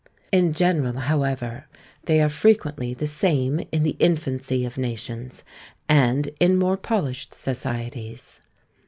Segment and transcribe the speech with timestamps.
[0.31, 1.65] In general, however,
[2.05, 5.43] they are frequently the same in the infancy of nations,
[5.87, 8.39] and in more polished societies.